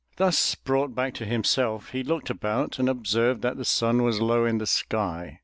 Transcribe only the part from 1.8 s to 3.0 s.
he looked about and